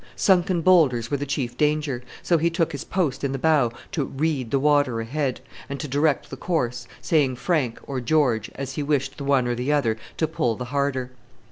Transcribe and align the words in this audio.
Sunken 0.15 0.61
boulders 0.61 1.11
were 1.11 1.17
the 1.17 1.27
chief 1.27 1.55
danger, 1.59 2.01
so 2.23 2.39
he 2.39 2.49
took 2.49 2.71
his 2.71 2.83
post 2.83 3.23
in 3.23 3.33
the 3.33 3.37
bow 3.37 3.71
to 3.91 4.05
"read" 4.05 4.49
the 4.49 4.57
water 4.57 4.99
ahead, 4.99 5.41
and 5.69 5.79
to 5.79 5.87
direct 5.87 6.31
the 6.31 6.37
course, 6.37 6.87
saying 7.03 7.35
"Frank" 7.35 7.79
or 7.83 8.01
"George" 8.01 8.49
as 8.55 8.73
he 8.73 8.81
wished 8.81 9.19
the 9.19 9.23
one 9.23 9.45
or 9.47 9.53
the 9.53 9.71
other 9.71 9.97
to 10.17 10.27
pull 10.27 10.55
the 10.55 10.65
harder. 10.73 11.11